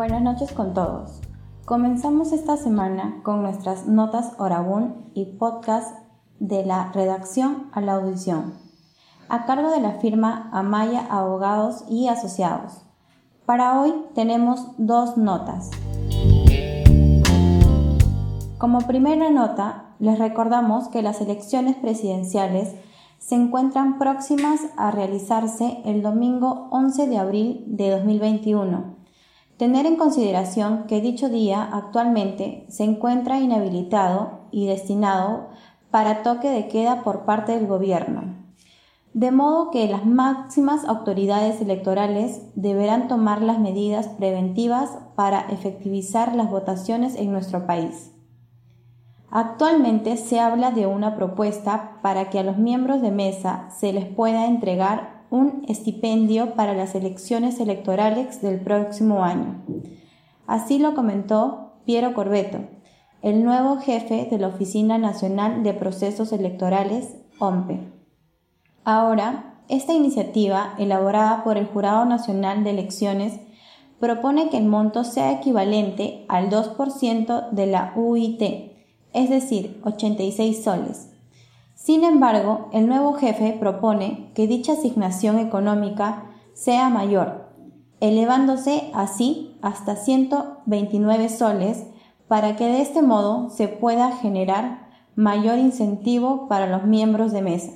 Buenas 0.00 0.22
noches 0.22 0.52
con 0.52 0.72
todos. 0.72 1.20
Comenzamos 1.66 2.32
esta 2.32 2.56
semana 2.56 3.20
con 3.22 3.42
nuestras 3.42 3.86
notas 3.86 4.32
Orabún 4.38 5.10
y 5.14 5.26
podcast 5.36 5.94
de 6.38 6.64
la 6.64 6.90
redacción 6.92 7.68
a 7.72 7.82
la 7.82 7.96
audición, 7.96 8.54
a 9.28 9.44
cargo 9.44 9.70
de 9.70 9.80
la 9.80 9.92
firma 9.92 10.48
Amaya 10.52 11.06
Abogados 11.10 11.84
y 11.88 12.08
Asociados. 12.08 12.82
Para 13.44 13.78
hoy 13.78 13.92
tenemos 14.14 14.68
dos 14.78 15.18
notas. 15.18 15.70
Como 18.56 18.80
primera 18.86 19.30
nota, 19.30 19.89
les 20.00 20.18
recordamos 20.18 20.88
que 20.88 21.02
las 21.02 21.20
elecciones 21.20 21.76
presidenciales 21.76 22.74
se 23.18 23.36
encuentran 23.36 23.98
próximas 23.98 24.60
a 24.76 24.90
realizarse 24.90 25.78
el 25.84 26.02
domingo 26.02 26.68
11 26.72 27.06
de 27.06 27.18
abril 27.18 27.64
de 27.68 27.90
2021 27.90 29.00
Tener 29.60 29.84
en 29.84 29.96
consideración 29.96 30.84
que 30.86 31.02
dicho 31.02 31.28
día 31.28 31.62
actualmente 31.62 32.64
se 32.70 32.82
encuentra 32.82 33.40
inhabilitado 33.40 34.46
y 34.50 34.66
destinado 34.66 35.48
para 35.90 36.22
toque 36.22 36.48
de 36.48 36.66
queda 36.68 37.02
por 37.02 37.26
parte 37.26 37.52
del 37.52 37.66
gobierno. 37.66 38.36
De 39.12 39.30
modo 39.30 39.70
que 39.70 39.86
las 39.86 40.06
máximas 40.06 40.86
autoridades 40.86 41.60
electorales 41.60 42.40
deberán 42.54 43.06
tomar 43.06 43.42
las 43.42 43.58
medidas 43.58 44.08
preventivas 44.08 44.96
para 45.14 45.40
efectivizar 45.50 46.34
las 46.34 46.50
votaciones 46.50 47.14
en 47.16 47.30
nuestro 47.30 47.66
país. 47.66 48.12
Actualmente 49.30 50.16
se 50.16 50.40
habla 50.40 50.72
de 50.72 50.86
una 50.86 51.14
propuesta 51.14 51.98
para 52.02 52.30
que 52.30 52.40
a 52.40 52.42
los 52.42 52.58
miembros 52.58 53.00
de 53.00 53.12
mesa 53.12 53.68
se 53.70 53.92
les 53.92 54.06
pueda 54.06 54.46
entregar 54.46 55.20
un 55.30 55.64
estipendio 55.68 56.54
para 56.54 56.74
las 56.74 56.96
elecciones 56.96 57.60
electorales 57.60 58.42
del 58.42 58.60
próximo 58.60 59.22
año. 59.22 59.62
Así 60.48 60.80
lo 60.80 60.94
comentó 60.94 61.74
Piero 61.84 62.12
Corbeto, 62.12 62.58
el 63.22 63.44
nuevo 63.44 63.76
jefe 63.76 64.26
de 64.28 64.38
la 64.38 64.48
Oficina 64.48 64.98
Nacional 64.98 65.62
de 65.62 65.74
Procesos 65.74 66.32
Electorales, 66.32 67.14
OMPE. 67.38 67.92
Ahora, 68.84 69.60
esta 69.68 69.92
iniciativa, 69.92 70.74
elaborada 70.78 71.44
por 71.44 71.56
el 71.56 71.66
Jurado 71.66 72.04
Nacional 72.04 72.64
de 72.64 72.70
Elecciones, 72.70 73.38
propone 74.00 74.48
que 74.48 74.56
el 74.56 74.64
monto 74.64 75.04
sea 75.04 75.30
equivalente 75.30 76.24
al 76.28 76.50
2% 76.50 77.50
de 77.50 77.66
la 77.66 77.92
UIT, 77.94 78.79
es 79.12 79.30
decir, 79.30 79.80
86 79.84 80.62
soles, 80.62 81.10
sin 81.80 82.04
embargo, 82.04 82.68
el 82.72 82.86
nuevo 82.86 83.14
jefe 83.14 83.56
propone 83.58 84.30
que 84.34 84.46
dicha 84.46 84.74
asignación 84.74 85.38
económica 85.38 86.24
sea 86.52 86.90
mayor, 86.90 87.48
elevándose 88.00 88.90
así 88.92 89.56
hasta 89.62 89.96
129 89.96 91.30
soles 91.30 91.86
para 92.28 92.56
que 92.56 92.66
de 92.66 92.82
este 92.82 93.00
modo 93.00 93.48
se 93.48 93.66
pueda 93.66 94.12
generar 94.12 94.90
mayor 95.16 95.58
incentivo 95.58 96.48
para 96.48 96.66
los 96.66 96.84
miembros 96.84 97.32
de 97.32 97.40
mesa. 97.40 97.72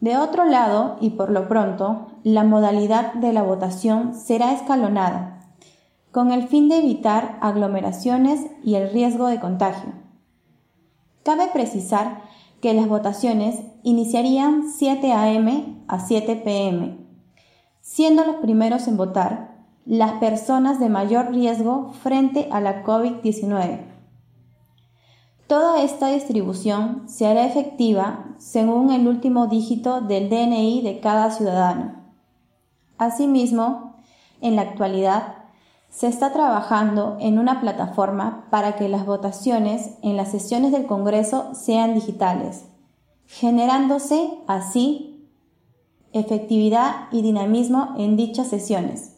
De 0.00 0.16
otro 0.16 0.44
lado, 0.44 0.96
y 1.00 1.10
por 1.10 1.30
lo 1.30 1.46
pronto, 1.46 2.08
la 2.24 2.42
modalidad 2.42 3.14
de 3.14 3.32
la 3.32 3.44
votación 3.44 4.16
será 4.16 4.52
escalonada, 4.52 5.37
con 6.10 6.32
el 6.32 6.48
fin 6.48 6.68
de 6.68 6.78
evitar 6.78 7.38
aglomeraciones 7.40 8.46
y 8.64 8.74
el 8.74 8.90
riesgo 8.90 9.26
de 9.26 9.40
contagio. 9.40 9.92
Cabe 11.22 11.48
precisar 11.52 12.22
que 12.60 12.74
las 12.74 12.88
votaciones 12.88 13.60
iniciarían 13.82 14.68
7 14.68 15.12
a.m. 15.12 15.84
a 15.86 16.00
7 16.00 16.36
p.m., 16.36 16.98
siendo 17.80 18.24
los 18.24 18.36
primeros 18.36 18.88
en 18.88 18.96
votar 18.96 19.58
las 19.84 20.12
personas 20.14 20.78
de 20.80 20.88
mayor 20.88 21.30
riesgo 21.30 21.92
frente 22.02 22.48
a 22.52 22.60
la 22.60 22.84
COVID-19. 22.84 23.80
Toda 25.46 25.82
esta 25.82 26.08
distribución 26.08 27.04
se 27.08 27.26
hará 27.26 27.46
efectiva 27.46 28.34
según 28.36 28.92
el 28.92 29.08
último 29.08 29.46
dígito 29.46 30.02
del 30.02 30.28
DNI 30.28 30.82
de 30.82 31.00
cada 31.00 31.30
ciudadano. 31.30 31.94
Asimismo, 32.98 33.94
en 34.42 34.56
la 34.56 34.62
actualidad, 34.62 35.36
se 35.88 36.06
está 36.06 36.32
trabajando 36.32 37.16
en 37.20 37.38
una 37.38 37.60
plataforma 37.60 38.46
para 38.50 38.76
que 38.76 38.88
las 38.88 39.06
votaciones 39.06 39.90
en 40.02 40.16
las 40.16 40.30
sesiones 40.30 40.72
del 40.72 40.86
Congreso 40.86 41.54
sean 41.54 41.94
digitales, 41.94 42.66
generándose 43.26 44.30
así 44.46 45.30
efectividad 46.12 47.08
y 47.10 47.22
dinamismo 47.22 47.94
en 47.98 48.16
dichas 48.16 48.48
sesiones. 48.48 49.16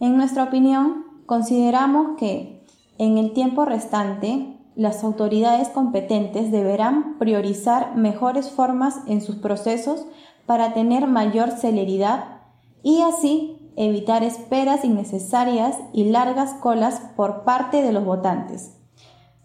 En 0.00 0.16
nuestra 0.16 0.44
opinión, 0.44 1.04
consideramos 1.26 2.16
que 2.18 2.64
en 2.98 3.18
el 3.18 3.32
tiempo 3.32 3.64
restante 3.64 4.54
las 4.76 5.04
autoridades 5.04 5.68
competentes 5.68 6.50
deberán 6.50 7.18
priorizar 7.18 7.96
mejores 7.96 8.50
formas 8.50 9.00
en 9.06 9.20
sus 9.20 9.36
procesos 9.36 10.04
para 10.46 10.74
tener 10.74 11.06
mayor 11.06 11.52
celeridad 11.52 12.40
y 12.82 13.00
así 13.02 13.63
evitar 13.76 14.22
esperas 14.22 14.84
innecesarias 14.84 15.76
y 15.92 16.04
largas 16.04 16.54
colas 16.54 17.00
por 17.16 17.44
parte 17.44 17.82
de 17.82 17.92
los 17.92 18.04
votantes, 18.04 18.76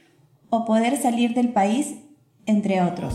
o 0.49 0.65
poder 0.65 0.97
salir 0.97 1.33
del 1.33 1.49
país, 1.49 1.95
entre 2.45 2.81
otros. 2.81 3.13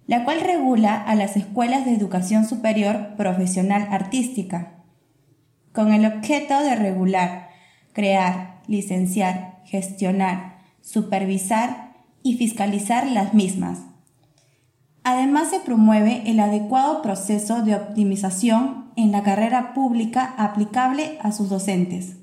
la 0.06 0.24
cual 0.24 0.40
regula 0.40 0.94
a 0.94 1.14
las 1.16 1.36
escuelas 1.36 1.84
de 1.84 1.92
educación 1.92 2.46
superior 2.46 3.14
profesional 3.18 3.88
artística, 3.90 4.82
con 5.74 5.92
el 5.92 6.06
objeto 6.06 6.58
de 6.60 6.76
regular, 6.76 7.50
crear, 7.92 8.62
licenciar, 8.68 9.60
gestionar, 9.66 10.60
supervisar 10.80 11.92
y 12.22 12.38
fiscalizar 12.38 13.06
las 13.06 13.34
mismas 13.34 13.80
Además, 15.08 15.50
se 15.50 15.60
promueve 15.60 16.24
el 16.26 16.40
adecuado 16.40 17.00
proceso 17.00 17.62
de 17.62 17.76
optimización 17.76 18.90
en 18.96 19.12
la 19.12 19.22
carrera 19.22 19.72
pública 19.72 20.34
aplicable 20.36 21.16
a 21.22 21.30
sus 21.30 21.48
docentes. 21.48 22.16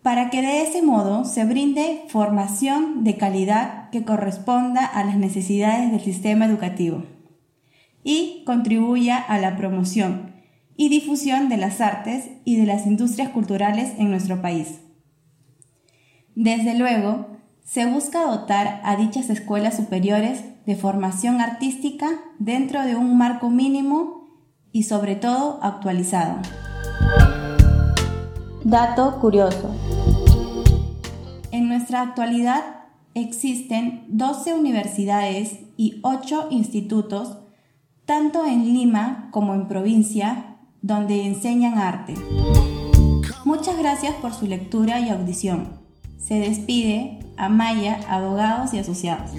para 0.00 0.30
que 0.30 0.40
de 0.40 0.62
ese 0.62 0.82
modo 0.82 1.24
se 1.24 1.44
brinde 1.44 2.04
formación 2.08 3.02
de 3.02 3.16
calidad 3.16 3.90
que 3.90 4.04
corresponda 4.04 4.86
a 4.86 5.04
las 5.04 5.16
necesidades 5.16 5.90
del 5.90 6.00
sistema 6.00 6.46
educativo 6.46 7.02
y 8.04 8.44
contribuya 8.46 9.18
a 9.18 9.38
la 9.38 9.56
promoción 9.56 10.32
y 10.76 10.90
difusión 10.90 11.48
de 11.48 11.56
las 11.56 11.80
artes 11.80 12.30
y 12.44 12.54
de 12.56 12.66
las 12.66 12.86
industrias 12.86 13.30
culturales 13.30 13.94
en 13.98 14.10
nuestro 14.10 14.40
país. 14.40 14.80
Desde 16.36 16.78
luego, 16.78 17.36
se 17.64 17.84
busca 17.84 18.22
dotar 18.22 18.80
a 18.84 18.94
dichas 18.94 19.28
escuelas 19.28 19.76
superiores 19.76 20.44
de 20.66 20.76
formación 20.76 21.40
artística 21.40 22.20
dentro 22.38 22.82
de 22.82 22.96
un 22.96 23.16
marco 23.16 23.50
mínimo 23.50 24.28
y 24.72 24.82
sobre 24.82 25.14
todo 25.16 25.58
actualizado. 25.62 26.40
Dato 28.64 29.20
curioso. 29.20 29.70
En 31.52 31.68
nuestra 31.68 32.02
actualidad 32.02 32.62
existen 33.14 34.04
12 34.08 34.54
universidades 34.54 35.60
y 35.76 36.00
8 36.02 36.48
institutos, 36.50 37.38
tanto 38.04 38.44
en 38.44 38.64
Lima 38.64 39.28
como 39.30 39.54
en 39.54 39.68
provincia, 39.68 40.58
donde 40.82 41.24
enseñan 41.24 41.78
arte. 41.78 42.14
Muchas 43.44 43.78
gracias 43.78 44.14
por 44.16 44.34
su 44.34 44.46
lectura 44.46 45.00
y 45.00 45.08
audición. 45.10 45.85
Se 46.18 46.34
despide 46.34 47.20
Amaya, 47.36 48.00
Abogados 48.08 48.72
y 48.74 48.78
Asociados. 48.78 49.30